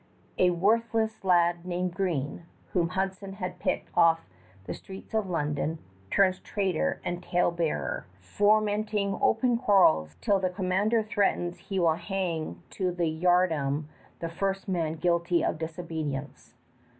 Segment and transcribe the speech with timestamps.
[0.39, 4.25] A worthless lad named Green, whom Hudson had picked off
[4.65, 5.77] the streets of London,
[6.09, 12.91] turns traitor and talebearer, fomenting open quarrels till the commander threatens he will hang to
[12.91, 13.89] the yardarm
[14.21, 16.55] the first man guilty of disobedience.